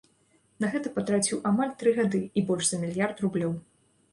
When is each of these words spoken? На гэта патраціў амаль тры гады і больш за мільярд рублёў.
На 0.63 0.69
гэта 0.75 0.91
патраціў 0.95 1.43
амаль 1.49 1.75
тры 1.83 1.95
гады 1.99 2.23
і 2.41 2.45
больш 2.49 2.65
за 2.73 2.81
мільярд 2.87 3.23
рублёў. 3.27 3.55